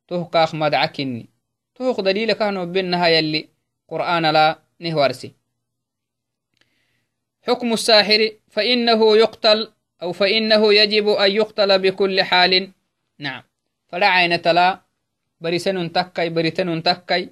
توه 0.07 0.25
كاخ 0.25 0.55
مدعكني 0.55 1.29
توه 1.75 1.95
دليل 2.03 2.33
كانوا 2.33 2.65
بينها 2.65 3.07
يلي 3.07 3.49
قرآن 3.87 4.25
لا 4.25 4.59
نهوارسي 4.79 5.31
حكم 7.47 7.73
الساحر 7.73 8.31
فإنه 8.49 9.17
يقتل 9.17 9.71
أو 10.01 10.11
فإنه 10.11 10.73
يجب 10.73 11.07
أن 11.09 11.31
يقتل 11.31 11.79
بكل 11.79 12.23
حال. 12.23 12.71
نعم. 13.19 13.43
فلا 13.87 14.07
عين 14.07 14.41
تلا. 14.41 14.81
برسن 15.41 15.91
تكي 15.91 16.29
برتن 16.29 16.83
تكي 16.83 17.29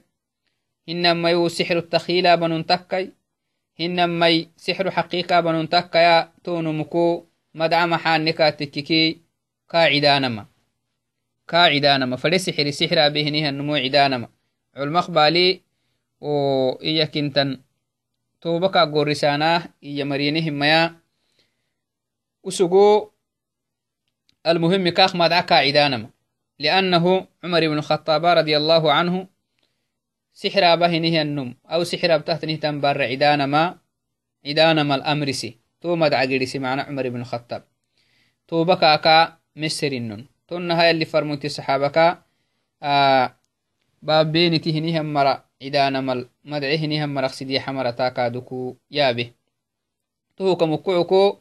إنما 0.89 1.29
يو 1.29 1.47
سحر 1.47 1.77
التخيل 1.77 2.37
بن 2.37 2.65
تكي 2.65 3.11
إنما 3.81 4.45
سحر 4.57 4.91
حقيقة 4.91 5.39
بن 5.39 5.69
تكي 5.69 6.27
تون 6.43 6.77
مكو. 6.77 7.25
مدعى 7.53 7.85
محانكا 7.85 8.49
تككي 8.49 9.21
كا 9.69 9.77
عدانما 9.77 10.45
كا 11.47 11.57
عدانما 11.57 12.15
فلي 12.15 12.37
سحر 12.37 12.71
سحر 12.71 13.09
بهنها 13.09 13.49
النمو 13.49 13.75
عدانما 13.75 14.29
علمخ 14.75 15.11
بالي 15.11 15.61
و 16.21 16.31
إيا 16.81 17.05
كنتن 17.05 17.61
توبكا 18.41 18.85
قرساناه 18.85 19.63
إيا 19.83 20.03
مرينهم 20.03 20.59
ميا 20.59 20.95
وسقو 22.43 23.09
المهم 24.47 24.89
كاخ 24.89 25.15
مدعى 25.15 25.41
كا 25.41 25.55
عدانما 25.55 26.09
لأنه 26.59 27.27
عمر 27.43 27.67
بن 27.67 27.77
الخطاب 27.77 28.25
رضي 28.25 28.57
الله 28.57 28.93
عنه 28.93 29.27
سحر 30.33 30.75
بهنه 30.75 31.21
النم 31.21 31.55
أو 31.65 31.83
سحر 31.83 32.17
بتهتنه 32.17 32.55
تنبر 32.55 33.01
عدانما 33.01 33.77
عدانما 34.45 34.95
الأمرسي 34.95 35.59
تو 35.81 35.95
مدعقرسي 35.95 36.59
معنا 36.59 36.81
عمر 36.81 37.09
بن 37.09 37.19
الخطاب۔ 37.19 37.63
تو 38.47 38.63
بكاكا 38.63 39.37
مسرنن 39.55 40.25
تنها 40.47 40.83
يلي 40.89 41.05
فرموتي 41.05 41.47
الصحابكا 41.47 42.23
آه 42.83 43.35
باب 44.01 44.31
بينتي 44.31 44.71
هنيهم 44.79 45.13
مرا۔ 45.13 45.48
كمكوعكو 50.55 51.37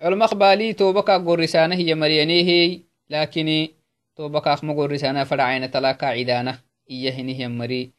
علماء 0.00 0.34
بالي 0.34 0.72
تو 0.72 0.92
بكا 0.92 1.18
قرسانه 1.18 1.74
هي 1.74 1.94
مريانيه 1.94 2.80
لكن 3.10 3.68
تو 4.16 4.28
بكا 4.28 4.52
أخمو 4.52 4.82
قرسانه 4.82 5.24
فرعين 5.24 5.70
تلاكا 5.70 6.06
عدانا 6.06 6.58
إيه 6.90 7.10
هنيهم 7.10 7.58
مري. 7.58 7.90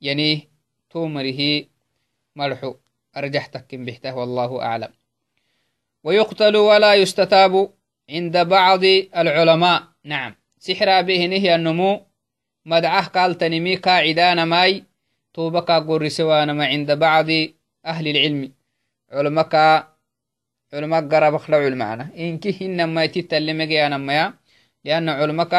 يعني 0.00 0.48
تو 0.90 1.06
مريه 1.06 1.68
مرحو 2.36 2.74
أرجح 3.16 3.46
تكن 3.46 3.84
بحته 3.84 4.14
والله 4.14 4.62
أعلم. 4.62 4.92
ويقتل 6.04 6.56
ولا 6.56 6.94
يستتاب 6.94 7.70
عند 8.10 8.36
بعض 8.38 8.84
العلماء. 9.16 9.82
نعم. 10.04 10.34
سحر 10.58 11.02
به 11.02 11.26
نهي 11.26 11.54
النمو 11.54 12.06
مدعه 12.64 13.08
قال 13.08 13.38
تنمي 13.38 13.76
قاعدان 13.76 14.42
ماي. 14.42 14.85
توبك 15.36 15.70
قرسوان 15.88 16.48
ما 16.58 16.64
عند 16.72 16.90
بعض 17.06 17.28
أهل 17.92 18.06
العلم. 18.12 18.42
علمك 19.12 19.54
علماء 20.74 21.00
قرب 21.12 21.34
خلع 21.36 21.60
المعنى 21.72 22.04
إنك 22.22 22.44
إنما 22.62 23.04
يتتلمي 23.04 23.86
أنا 23.86 23.98
ما 23.98 24.34
لأن 24.84 25.08
علمك 25.08 25.54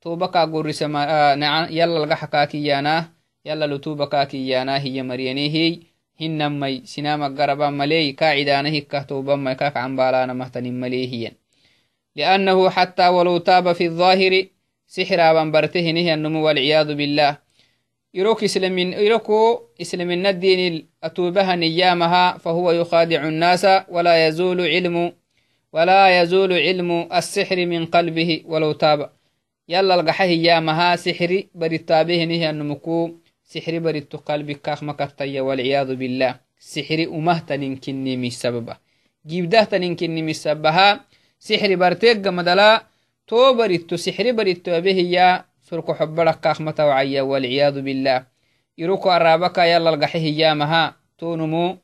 توبك 0.00 0.36
قرس 0.36 0.82
ما 0.82 1.02
آه 1.16 1.34
نعم 1.34 1.64
يلا 1.70 2.04
القحكا 2.04 2.44
كيانا 2.44 2.96
يلا 3.44 3.66
لتوبك 3.66 4.14
كيانا 4.28 4.74
هي 4.84 5.02
مريني 5.02 5.46
هي. 5.56 5.92
hinamai 6.22 6.86
sinama 6.86 7.30
garaba 7.30 7.70
maley 7.70 8.14
kacidana 8.14 8.68
hikkahtobanmai 8.70 9.56
kak 9.56 9.74
cambalana 9.74 10.34
mahtanin 10.34 10.76
malehiyan 10.78 11.34
لأنه 12.16 12.70
حتى 12.70 13.08
ولو 13.08 13.38
تاب 13.38 13.72
في 13.72 13.86
الظاهر 13.86 14.46
سحرا 14.86 15.32
بنبرته 15.32 15.90
النمو 15.90 16.46
والعياذ 16.46 16.94
بالله. 16.94 17.41
يروك 18.14 18.44
إسلامين 18.44 18.92
يروكو 18.92 19.60
إسلامين 19.80 20.26
الدين 20.26 20.88
أتوبها 21.04 21.56
نيامها 21.56 22.38
فهو 22.38 22.72
يخادع 22.72 23.28
الناس 23.28 23.66
ولا 23.88 24.26
يزول 24.26 24.60
علم 24.60 25.12
ولا 25.72 26.20
يزول 26.20 26.52
علم 26.52 27.08
السحر 27.14 27.66
من 27.66 27.86
قلبه 27.86 28.42
ولو 28.44 28.72
تاب. 28.72 29.10
يلا 29.68 29.94
القحه 29.94 30.24
يامها 30.24 30.96
سحري 30.96 31.48
بريتابه 31.54 32.24
نهي 32.24 32.50
النمكو. 32.50 33.10
سحري 33.44 33.78
بريتو 33.78 34.18
قلبك 34.18 34.60
كاخ 34.60 34.82
مكرتيا 34.82 35.40
والعياذ 35.40 35.94
بالله. 35.94 36.40
سحري 36.58 37.06
أمهتنين 37.06 37.76
كني 37.76 38.16
من 38.16 38.30
سببه. 38.30 38.76
جيبدهتنين 39.26 39.96
كني 39.96 40.22
من 40.22 40.32
سببها. 40.32 41.00
سحري 41.38 41.76
برتيق 41.76 42.28
مدلا. 42.28 42.86
تو 43.26 43.54
بريتو 43.54 43.96
سحري 43.96 44.32
بريتو 44.32 44.80
به 44.80 44.98
يا 45.72 45.76
سرق 45.80 45.90
حبرك 45.90 46.40
كاخ 46.40 46.60
متوعيا 46.60 47.22
والعياذ 47.22 47.80
بالله. 47.80 48.26
يروكو 48.78 49.10
أرابك 49.10 49.58
يلا 49.58 49.90
القحيه 49.90 50.38
يامها 50.38 50.96
تونمو 51.18 51.76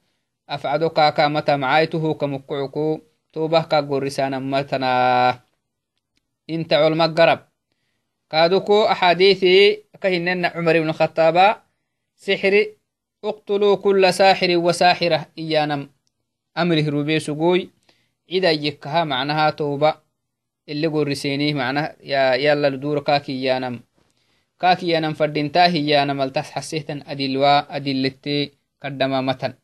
أفعدو 0.48 0.88
كاكا 0.88 1.29
متى 1.29 1.57
معايته 1.57 2.14
كمكعكو. 2.14 3.01
توبه 3.33 3.62
كا 3.62 3.81
قرسانا 3.81 4.38
متنا 4.38 5.40
إنت 6.51 6.72
علم 6.72 7.03
قرب 7.03 7.40
كادوكو 8.31 8.85
أحاديثي 8.85 9.83
كهنن 10.01 10.44
عمر 10.44 10.81
بن 10.81 10.88
الخطاب. 10.88 11.57
سحر 12.16 12.66
اقتلوا 13.24 13.77
كل 13.77 14.14
ساحر 14.14 14.57
وساحرة 14.57 15.27
إيانم. 15.38 15.90
أمره 16.59 16.88
روبي 16.90 17.20
سقوي 17.20 17.70
إذا 18.31 18.51
يكها 18.51 19.05
معناها 19.05 19.51
توبة. 19.51 20.08
اللي 20.68 20.87
قرسينيه 20.87 21.54
معناها 21.54 21.96
يا 22.02 22.35
يلا 22.35 22.70
لدور 22.70 23.00
كاكي 23.00 23.33
إيانم 23.33 23.81
كاكي 24.61 24.87
إيانم 24.87 25.12
فردينتا 25.14 25.66
إيانم 25.66 26.20
التس 26.20 26.50
حسيتن 26.50 27.02
أدلوا 27.07 27.76
أدلتي 27.76 28.50
قدما 28.83 29.20
متن. 29.20 29.54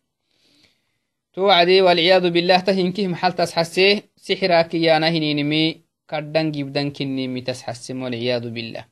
توعدي 1.33 1.81
والعياذ 1.83 2.31
بالله 2.31 2.61
تهنكه 2.61 3.07
محل 3.07 3.33
تسحسيه 3.33 4.03
سحراك 4.17 4.75
إيانا 4.75 5.09
هنينمي 5.09 5.85
كردن 6.11 6.51
جبدن 6.53 6.90
كنيمي 6.90 7.40
تسحسم 7.40 8.03
والعياذ 8.03 8.51
بالله. 8.51 8.85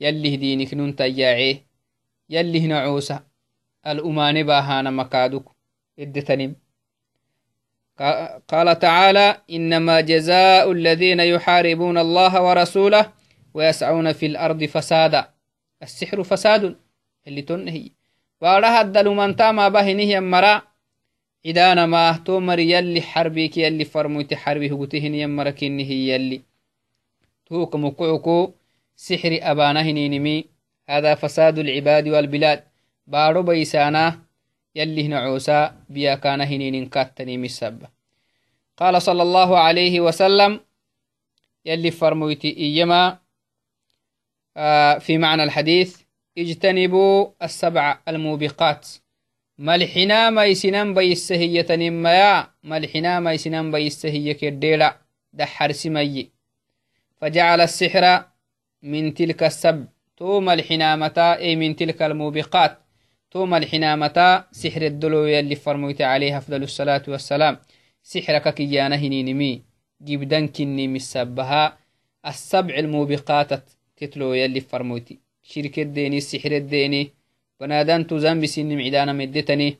يلي 0.00 0.36
دينك 0.36 0.74
نون 0.74 0.96
تياعيه 0.96 1.66
يلي 2.30 2.66
نعوسة. 2.66 3.20
الأمان 3.86 4.42
باهانا 4.42 4.90
مكادك 4.90 5.44
إدتنم. 5.98 6.63
قال 8.48 8.78
تعالى 8.78 9.36
إنما 9.50 10.00
جزاء 10.00 10.72
الذين 10.72 11.20
يحاربون 11.20 11.98
الله 11.98 12.42
ورسوله 12.42 13.12
ويسعون 13.54 14.12
في 14.12 14.26
الأرض 14.26 14.64
فسادا. 14.64 15.28
السحر 15.82 16.22
فساد 16.22 16.76
اللي 17.26 17.42
تنهي. 17.42 17.90
وأرها 18.40 18.80
الدلو 18.80 19.14
من 19.14 19.36
تاما 19.36 19.68
بهنه 19.68 20.02
يمرا 20.02 20.62
إذا 21.44 21.86
ما 21.86 22.12
تومر 22.12 22.58
يلي 22.58 23.02
حربيك 23.02 23.56
يلي 23.56 23.84
فرموت 23.84 24.34
حربي 24.34 24.70
هقتهن 24.70 25.14
يمرا 25.14 25.50
كنه 25.50 25.90
يلي. 25.90 26.42
توك 27.46 27.76
مقعكو 27.76 28.52
سحر 28.96 29.38
أبانا 29.42 29.82
هنينمي 29.82 30.44
هذا 30.88 31.14
فساد 31.14 31.58
العباد 31.58 32.08
والبلاد. 32.08 32.64
بارو 33.06 33.42
بيسانا 33.42 34.23
يلي 34.74 35.08
نعوسا 35.08 35.76
بيا 35.88 36.14
كان 36.14 36.40
هنين 36.40 36.86
كاتني 36.86 37.38
مسبة 37.38 37.88
قال 38.76 39.02
صلى 39.02 39.22
الله 39.22 39.58
عليه 39.58 40.00
وسلم 40.00 40.60
يلي 41.64 41.90
فرمويتي 41.90 42.56
إيما 42.56 43.18
آه 44.56 44.98
في 44.98 45.18
معنى 45.18 45.44
الحديث 45.44 46.00
اجتنبوا 46.38 47.28
السبع 47.42 47.98
الموبقات. 48.08 48.88
ملحنا 49.58 50.30
ما 50.30 50.44
يسنان 50.44 50.94
بيسهية 50.94 51.66
نميا 51.70 52.50
ملحنا 52.64 53.20
ما 53.20 53.32
يسنان 53.32 53.70
بيسهية 53.70 54.32
كديلا 54.32 54.98
دحر 55.32 55.72
سمي 55.72 56.30
فجعل 57.20 57.60
السحر 57.60 58.24
من 58.82 59.14
تلك 59.14 59.42
السبع 59.42 59.84
توم 60.16 60.50
الحنامتا 60.50 61.38
أي 61.38 61.56
من 61.56 61.76
تلك 61.76 62.02
الموبقات. 62.02 62.83
توم 63.34 63.54
الحنامتا 63.54 64.44
سحر 64.52 64.82
الدلو 64.82 65.24
يلي 65.24 65.54
فرميت 65.54 66.02
عليه 66.02 66.38
أفضل 66.38 66.62
الصلاة 66.62 67.02
والسلام. 67.08 67.58
سحرك 68.02 68.54
كيانا 68.54 68.96
هنينمي 68.96 69.62
جبدن 70.00 70.46
كني 70.48 70.88
مسبها 70.88 71.78
السبع 72.26 72.74
الموبقات 72.78 73.50
تتلو 73.96 74.32
يلي 74.34 74.60
فرميتي 74.60 75.18
شركة 75.42 75.82
ديني 75.82 76.20
سحر 76.20 76.52
الديني. 76.52 77.10
بنادان 77.60 78.06
تزام 78.06 78.46
سن 78.46 78.76
معدانا 78.76 79.12
مدتني. 79.12 79.78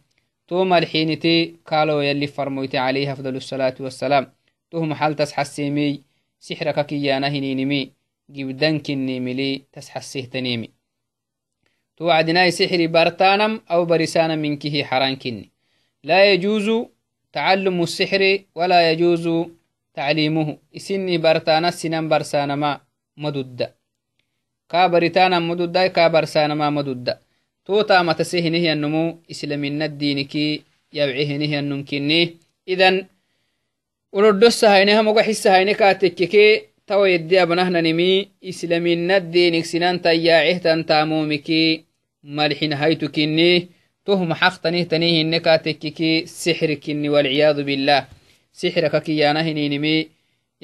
توم 0.48 0.72
الحينتي 0.72 1.54
قالوا 1.66 2.02
يلي 2.02 2.26
فرميت 2.26 2.74
عليه 2.74 3.12
أفضل 3.12 3.36
الصلاة 3.36 3.74
والسلام. 3.80 4.32
توم 4.70 4.94
حال 4.94 5.16
تسحسيمي 5.16 6.02
سحرك 6.40 6.86
كيانا 6.86 7.28
هنينمي 7.28 7.92
جبدن 8.30 8.78
كني 8.78 9.20
ملي 9.20 9.62
تسحسيه 9.72 10.24
تنيمي 10.24 10.73
توعدناي 11.96 12.50
سحر 12.50 12.86
بارتانم 12.86 13.60
أو 13.70 13.84
برسانا 13.84 14.36
منكه 14.36 14.84
حران 14.84 15.16
كني 15.16 15.50
لا 16.04 16.32
يجوز 16.32 16.86
تعلم 17.32 17.82
السحر 17.82 18.38
ولا 18.54 18.90
يجوز 18.90 19.28
تعليمه. 19.94 20.58
إسني 20.76 21.18
بارتانا 21.18 21.70
سنن 21.70 22.08
برسانا 22.08 22.54
ما 22.56 22.80
مدد. 23.16 23.70
كا 24.68 24.86
بريتانا 24.86 25.38
مدد 25.38 25.78
كا 25.86 26.08
برسانا 26.08 26.54
ما 26.54 26.70
مدد. 26.70 27.18
توتا 27.64 28.02
متسهنه 28.02 28.72
النمو 28.72 29.18
إسلامنا 29.30 29.84
الدينكي 29.84 30.62
يبعهنه 30.92 31.58
النمكني 31.58 32.36
إذن 32.68 33.06
ولدس 34.12 34.64
هاينها 34.64 35.02
مقحس 35.02 35.46
هاينكا 35.46 35.92
تككي 35.92 36.62
tawa 36.86 37.08
yeddi 37.08 37.36
abnahnanimi 37.44 38.28
islaminaddinik 38.50 39.64
sinantayyaacehtan 39.66 40.84
taamumiki 40.90 41.84
malxin 42.36 42.72
haytu 42.80 43.08
kinni 43.16 43.68
tuhma 44.04 44.34
xaqtanihtanih 44.40 45.12
hinne 45.18 45.38
kaa 45.46 45.58
tekkiki 45.66 46.10
sixri 46.40 46.76
kinni 46.84 47.08
walciyadu 47.14 47.64
billah 47.68 48.00
sixraka 48.60 49.00
kiyana 49.06 49.42
hininimi 49.46 49.96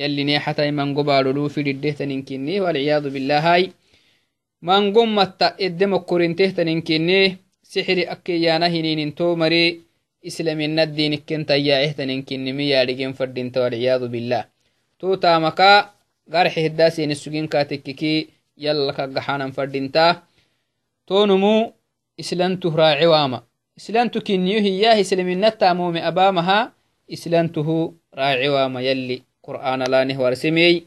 yallineexatai 0.01 0.73
mango 0.79 1.03
baadholu 1.09 1.49
fidhiddehtanin 1.55 2.23
kinni 2.29 2.61
walciyadu 2.65 3.09
billahai 3.15 3.65
mangon 4.69 5.11
matta 5.19 5.55
edde 5.67 5.87
mokkorintehtanin 5.93 6.83
kinni 6.89 7.21
sixri 7.73 8.05
akkiyana 8.15 8.69
hininin 8.75 9.13
to 9.19 9.37
mari 9.41 9.65
islaminaddiinikken 10.29 11.43
tayyaacehtanin 11.49 12.23
kinnimi 12.29 12.65
yaadhigen 12.73 13.13
fadhinta 13.19 13.65
walciyadu 13.65 14.07
billah 14.15 14.45
to 14.99 15.17
taamaka 16.31 16.51
garxe 16.51 16.63
heddaaseni 16.63 17.15
suginkaa 17.15 17.65
tekkiki 17.65 18.31
yalla 18.57 18.93
kaggaxanan 18.93 19.53
fadhintaa 19.53 20.23
tonumu 21.07 21.73
islantuh 22.17 22.75
raace 22.75 23.07
waama 23.07 23.43
islantu 23.77 24.21
kinniyo 24.23 24.61
hiyaah 24.61 25.01
islaminattaamume 25.01 26.03
abaamaha 26.03 26.73
islantuhu 27.09 27.95
raace 28.13 28.49
waama 28.49 28.81
yalli 28.81 29.23
qur'aana 29.43 29.87
laanih 29.87 30.19
warsemey 30.19 30.83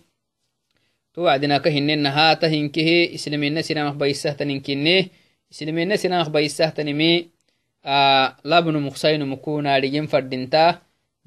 to 1.13 1.21
wacdinaka 1.21 1.69
hinena 1.69 2.12
haata 2.12 2.47
hinkehe 2.47 3.03
islamina 3.03 3.63
sinamak 3.63 3.95
baisahtanin 3.95 4.62
kinne 4.62 5.10
islamina 5.51 5.97
sinamak 5.97 6.29
baisahtanimi 6.29 7.29
labnu 8.43 8.79
muqsaynumukunaadhigen 8.79 10.08
fadhintaa 10.08 10.79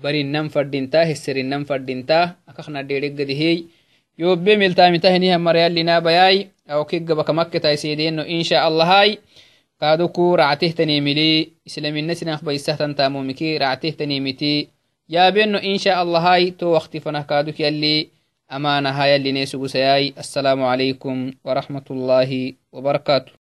barinan 0.02 0.48
fadhintaa 0.48 1.04
heserinan 1.04 1.64
fadhintaa 1.64 2.34
akakna 2.46 2.82
dhereggadihey 2.82 3.75
yobe 4.16 4.56
miltamitahinihan 4.56 5.40
marayalinabayai 5.42 6.48
awkiggabakamakketaisedeno 6.68 8.24
insha 8.24 8.64
allahai 8.64 9.20
kaduku 9.80 10.36
ractehtanimili 10.36 11.52
islamina 11.68 12.14
sinah 12.14 12.40
baisahtantamumiki 12.42 13.58
ractehtanimiti 13.58 14.70
yaabeno 15.08 15.60
insha 15.60 16.00
allahai 16.00 16.50
to 16.56 16.72
wakti 16.72 17.00
fanah 17.00 17.26
kaduk 17.26 17.60
yalli 17.60 18.10
amanaha 18.48 19.06
yallinesugusayai 19.12 20.14
assalamu 20.16 20.64
alaikum 20.70 21.32
warahmatullahi 21.44 22.56
wabarakatuh 22.72 23.35